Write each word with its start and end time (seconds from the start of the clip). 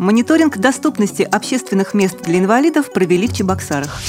Мониторинг 0.00 0.56
доступности 0.56 1.20
общественных 1.20 1.92
мест 1.92 2.22
для 2.22 2.38
инвалидов 2.38 2.90
провели 2.90 3.28
в 3.28 3.34
Чебоксарах. 3.34 4.00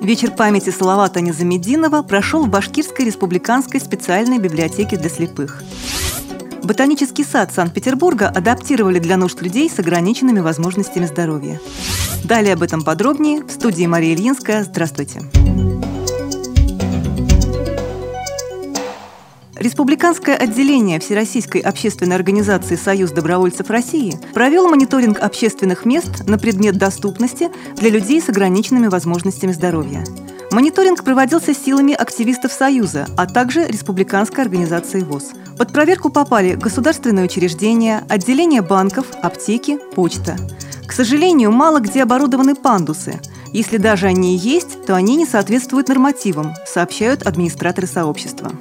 Вечер 0.00 0.30
памяти 0.30 0.70
Салавата 0.70 1.20
Незамединова 1.20 2.00
прошел 2.00 2.46
в 2.46 2.48
Башкирской 2.48 3.04
республиканской 3.04 3.78
специальной 3.78 4.38
библиотеке 4.38 4.96
для 4.96 5.10
слепых. 5.10 5.62
Ботанический 6.62 7.24
сад 7.24 7.52
Санкт-Петербурга 7.52 8.28
адаптировали 8.30 9.00
для 9.00 9.18
нужд 9.18 9.42
людей 9.42 9.68
с 9.68 9.78
ограниченными 9.78 10.40
возможностями 10.40 11.04
здоровья. 11.04 11.60
Далее 12.24 12.54
об 12.54 12.62
этом 12.62 12.82
подробнее 12.82 13.42
в 13.44 13.50
студии 13.50 13.84
Мария 13.84 14.14
Ильинская. 14.14 14.64
Здравствуйте. 14.64 15.20
Республиканское 19.58 20.36
отделение 20.36 21.00
Всероссийской 21.00 21.60
общественной 21.60 22.14
организации 22.14 22.76
«Союз 22.76 23.10
добровольцев 23.10 23.70
России» 23.70 24.16
провел 24.32 24.68
мониторинг 24.68 25.18
общественных 25.18 25.84
мест 25.84 26.28
на 26.28 26.38
предмет 26.38 26.76
доступности 26.76 27.50
для 27.74 27.90
людей 27.90 28.20
с 28.20 28.28
ограниченными 28.28 28.86
возможностями 28.86 29.50
здоровья. 29.50 30.04
Мониторинг 30.52 31.02
проводился 31.02 31.54
силами 31.54 31.92
активистов 31.92 32.52
Союза, 32.52 33.08
а 33.16 33.26
также 33.26 33.66
Республиканской 33.66 34.44
организации 34.44 35.00
ВОЗ. 35.00 35.32
Под 35.58 35.72
проверку 35.72 36.08
попали 36.08 36.54
государственные 36.54 37.24
учреждения, 37.24 38.04
отделения 38.08 38.62
банков, 38.62 39.06
аптеки, 39.22 39.78
почта. 39.96 40.36
К 40.86 40.92
сожалению, 40.92 41.50
мало 41.50 41.80
где 41.80 42.04
оборудованы 42.04 42.54
пандусы. 42.54 43.20
Если 43.52 43.78
даже 43.78 44.06
они 44.06 44.36
и 44.36 44.38
есть, 44.38 44.86
то 44.86 44.94
они 44.94 45.16
не 45.16 45.26
соответствуют 45.26 45.88
нормативам, 45.88 46.54
сообщают 46.64 47.26
администраторы 47.26 47.88
сообщества. 47.88 48.52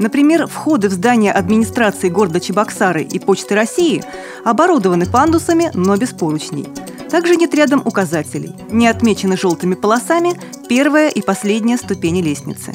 Например, 0.00 0.46
входы 0.46 0.88
в 0.88 0.92
здание 0.92 1.30
администрации 1.30 2.08
города 2.08 2.40
Чебоксары 2.40 3.02
и 3.02 3.18
Почты 3.18 3.54
России 3.54 4.02
оборудованы 4.46 5.04
пандусами, 5.04 5.70
но 5.74 5.94
без 5.98 6.08
поручней. 6.14 6.66
Также 7.10 7.36
нет 7.36 7.54
рядом 7.54 7.82
указателей. 7.84 8.54
Не 8.70 8.88
отмечены 8.88 9.36
желтыми 9.36 9.74
полосами 9.74 10.40
первая 10.70 11.10
и 11.10 11.20
последняя 11.20 11.76
ступени 11.76 12.22
лестницы. 12.22 12.72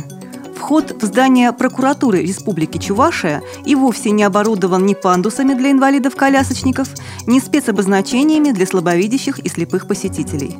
Вход 0.56 1.02
в 1.02 1.04
здание 1.04 1.52
прокуратуры 1.52 2.22
Республики 2.22 2.78
Чувашия 2.78 3.42
и 3.66 3.74
вовсе 3.74 4.12
не 4.12 4.22
оборудован 4.22 4.86
ни 4.86 4.94
пандусами 4.94 5.56
для 5.56 5.72
инвалидов-колясочников, 5.72 6.90
ни 7.26 7.40
спецобозначениями 7.40 8.52
для 8.52 8.68
слабовидящих 8.68 9.40
и 9.40 9.50
слепых 9.50 9.88
посетителей. 9.88 10.58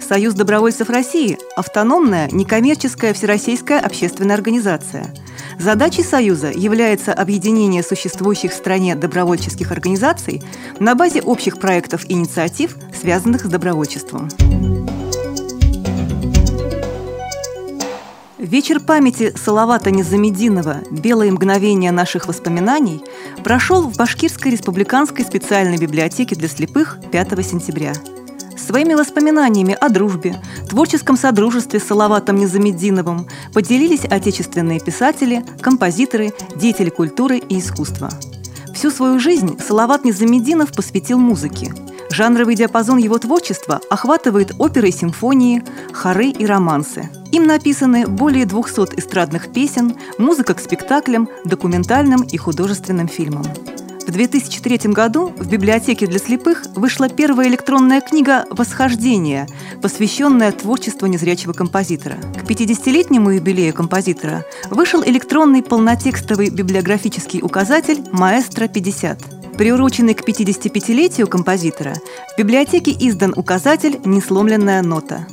Союз 0.00 0.32
добровольцев 0.32 0.88
России– 0.88 1.38
автономная, 1.56 2.30
некоммерческая 2.32 3.12
всероссийская 3.12 3.78
общественная 3.78 4.36
организация– 4.36 5.14
Задачей 5.58 6.04
Союза 6.04 6.52
является 6.52 7.12
объединение 7.12 7.82
существующих 7.82 8.52
в 8.52 8.54
стране 8.54 8.94
добровольческих 8.94 9.72
организаций 9.72 10.40
на 10.78 10.94
базе 10.94 11.20
общих 11.20 11.58
проектов 11.58 12.04
и 12.08 12.12
инициатив, 12.12 12.76
связанных 12.98 13.44
с 13.44 13.48
добровольчеством. 13.48 14.28
Вечер 18.38 18.78
памяти 18.80 19.34
Салавата 19.36 19.90
Незамединова 19.90 20.78
«Белые 20.90 21.32
мгновения 21.32 21.90
наших 21.90 22.28
воспоминаний» 22.28 23.02
прошел 23.42 23.82
в 23.82 23.96
Башкирской 23.96 24.52
республиканской 24.52 25.24
специальной 25.24 25.76
библиотеке 25.76 26.36
для 26.36 26.48
слепых 26.48 26.98
5 27.10 27.44
сентября– 27.44 27.92
Своими 28.68 28.92
воспоминаниями 28.92 29.74
о 29.80 29.88
дружбе, 29.88 30.36
творческом 30.68 31.16
содружестве 31.16 31.80
с 31.80 31.84
Салаватом 31.84 32.36
Незамединовым 32.36 33.26
поделились 33.54 34.04
отечественные 34.04 34.78
писатели, 34.78 35.42
композиторы, 35.62 36.34
деятели 36.54 36.90
культуры 36.90 37.38
и 37.38 37.60
искусства. 37.60 38.10
Всю 38.74 38.90
свою 38.90 39.18
жизнь 39.20 39.58
Салават 39.58 40.04
Незамединов 40.04 40.72
посвятил 40.72 41.18
музыке. 41.18 41.72
Жанровый 42.10 42.56
диапазон 42.56 42.98
его 42.98 43.16
творчества 43.16 43.80
охватывает 43.88 44.52
оперы 44.58 44.90
и 44.90 44.92
симфонии, 44.92 45.64
хоры 45.94 46.26
и 46.28 46.44
романсы. 46.44 47.08
Им 47.32 47.46
написаны 47.46 48.06
более 48.06 48.44
200 48.44 48.98
эстрадных 49.00 49.50
песен, 49.50 49.96
музыка 50.18 50.52
к 50.52 50.60
спектаклям, 50.60 51.26
документальным 51.46 52.20
и 52.20 52.36
художественным 52.36 53.08
фильмам. 53.08 53.46
В 54.08 54.10
2003 54.10 54.90
году 54.90 55.34
в 55.36 55.50
библиотеке 55.50 56.06
для 56.06 56.18
слепых 56.18 56.64
вышла 56.74 57.10
первая 57.10 57.46
электронная 57.46 58.00
книга 58.00 58.46
«Восхождение», 58.48 59.46
посвященная 59.82 60.50
творчеству 60.50 61.06
незрячего 61.06 61.52
композитора. 61.52 62.16
К 62.34 62.50
50-летнему 62.50 63.32
юбилею 63.32 63.74
композитора 63.74 64.46
вышел 64.70 65.04
электронный 65.04 65.62
полнотекстовый 65.62 66.48
библиографический 66.48 67.42
указатель 67.42 68.00
«Маэстро-50». 68.10 69.58
Приуроченный 69.58 70.14
к 70.14 70.26
55-летию 70.26 71.26
композитора, 71.26 71.94
в 72.34 72.38
библиотеке 72.38 72.92
издан 72.92 73.34
указатель 73.36 74.00
«Несломленная 74.06 74.80
нота». 74.80 75.26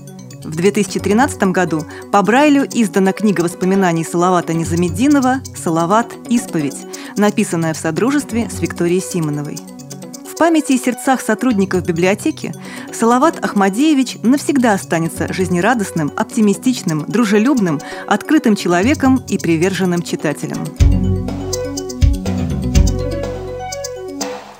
В 0.45 0.55
2013 0.55 1.41
году 1.45 1.85
по 2.11 2.21
Брайлю 2.21 2.67
издана 2.71 3.13
книга 3.13 3.41
воспоминаний 3.41 4.03
Салавата 4.03 4.53
Незамеддинова 4.53 5.39
«Салават. 5.55 6.13
Исповедь», 6.29 6.85
написанная 7.17 7.73
в 7.73 7.77
содружестве 7.77 8.47
с 8.51 8.61
Викторией 8.61 9.01
Симоновой. 9.01 9.57
В 10.31 10.37
памяти 10.37 10.73
и 10.73 10.77
сердцах 10.77 11.21
сотрудников 11.21 11.83
библиотеки 11.83 12.53
Салават 12.93 13.43
Ахмадеевич 13.43 14.17
навсегда 14.21 14.73
останется 14.73 15.33
жизнерадостным, 15.33 16.11
оптимистичным, 16.15 17.05
дружелюбным, 17.07 17.81
открытым 18.05 18.55
человеком 18.55 19.23
и 19.27 19.39
приверженным 19.39 20.03
читателем. 20.03 21.24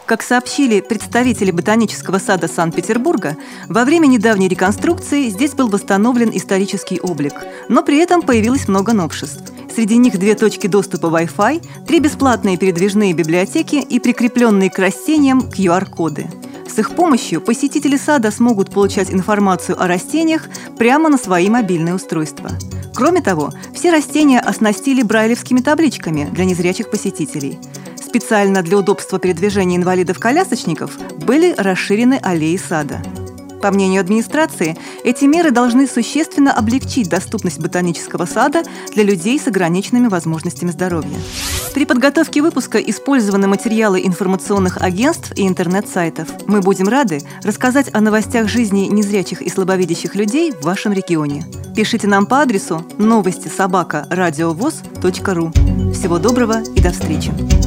Как 0.05 0.21
сообщили 0.21 0.81
представители 0.81 1.49
Ботанического 1.49 2.19
сада 2.19 2.47
Санкт-Петербурга, 2.47 3.37
во 3.67 3.85
время 3.85 4.05
недавней 4.05 4.47
реконструкции 4.47 5.29
здесь 5.29 5.53
был 5.53 5.67
восстановлен 5.67 6.29
исторический 6.31 6.99
облик, 6.99 7.33
но 7.69 7.81
при 7.81 7.97
этом 7.97 8.21
появилось 8.21 8.67
много 8.67 8.93
новшеств. 8.93 9.51
Среди 9.73 9.97
них 9.97 10.19
две 10.19 10.35
точки 10.35 10.67
доступа 10.67 11.07
Wi-Fi, 11.07 11.85
три 11.87 11.99
бесплатные 11.99 12.57
передвижные 12.57 13.13
библиотеки 13.13 13.77
и 13.77 13.99
прикрепленные 13.99 14.69
к 14.69 14.77
растениям 14.77 15.39
QR-коды. 15.39 16.27
С 16.67 16.77
их 16.77 16.91
помощью 16.91 17.41
посетители 17.41 17.97
сада 17.97 18.29
смогут 18.29 18.69
получать 18.69 19.11
информацию 19.11 19.81
о 19.81 19.87
растениях 19.87 20.43
прямо 20.77 21.09
на 21.09 21.17
свои 21.17 21.49
мобильные 21.49 21.95
устройства. 21.95 22.51
Кроме 22.93 23.21
того, 23.21 23.51
все 23.73 23.91
растения 23.91 24.39
оснастили 24.39 25.01
брайлевскими 25.01 25.61
табличками 25.61 26.29
для 26.31 26.45
незрячих 26.45 26.91
посетителей. 26.91 27.59
Специально 28.15 28.61
для 28.61 28.77
удобства 28.77 29.19
передвижения 29.19 29.75
инвалидов-колясочников 29.75 30.97
были 31.25 31.53
расширены 31.57 32.17
аллеи 32.23 32.55
сада– 32.55 33.01
по 33.65 33.71
мнению 33.71 34.01
администрации, 34.01 34.77
эти 35.03 35.25
меры 35.25 35.49
должны 35.49 35.87
существенно 35.87 36.53
облегчить 36.53 37.09
доступность 37.09 37.59
ботанического 37.59 38.27
сада 38.27 38.61
для 38.93 39.03
людей 39.03 39.39
с 39.39 39.47
ограниченными 39.47 40.07
возможностями 40.07 40.69
здоровья. 40.69 41.17
При 41.73 41.85
подготовке 41.85 42.43
выпуска 42.43 42.77
использованы 42.77 43.47
материалы 43.47 44.05
информационных 44.05 44.77
агентств 44.83 45.31
и 45.35 45.47
интернет-сайтов. 45.47 46.27
Мы 46.45 46.61
будем 46.61 46.87
рады 46.87 47.23
рассказать 47.41 47.89
о 47.91 48.01
новостях 48.01 48.49
жизни 48.49 48.85
незрячих 48.85 49.41
и 49.41 49.49
слабовидящих 49.49 50.13
людей 50.13 50.51
в 50.51 50.61
вашем 50.61 50.93
регионе. 50.93 51.43
Пишите 51.75 52.05
нам 52.05 52.27
по 52.27 52.41
адресу 52.41 52.85
новости 52.99 53.47
собака 53.47 54.05
ру. 54.11 55.51
Всего 55.91 56.19
доброго 56.19 56.61
и 56.75 56.81
до 56.81 56.91
встречи! 56.91 57.64